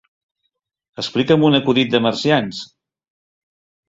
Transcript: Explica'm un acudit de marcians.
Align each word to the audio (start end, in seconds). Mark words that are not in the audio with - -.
Explica'm 1.03 1.45
un 1.49 1.57
acudit 1.59 1.91
de 1.97 2.01
marcians. 2.05 2.63